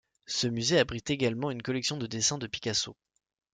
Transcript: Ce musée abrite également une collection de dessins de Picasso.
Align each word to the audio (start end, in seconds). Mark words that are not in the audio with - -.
Ce 0.25 0.47
musée 0.47 0.79
abrite 0.79 1.11
également 1.11 1.51
une 1.51 1.61
collection 1.61 1.95
de 1.95 2.07
dessins 2.07 2.39
de 2.39 2.47
Picasso. 2.47 2.97